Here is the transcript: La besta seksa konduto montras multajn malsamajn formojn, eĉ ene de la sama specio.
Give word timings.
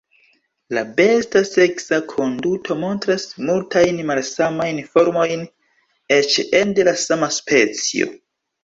La 0.77 0.83
besta 0.99 1.41
seksa 1.49 1.99
konduto 2.13 2.79
montras 2.85 3.27
multajn 3.51 4.03
malsamajn 4.13 4.83
formojn, 4.97 5.49
eĉ 6.19 6.43
ene 6.49 6.81
de 6.83 6.89
la 6.93 7.01
sama 7.09 7.33
specio. 7.43 8.15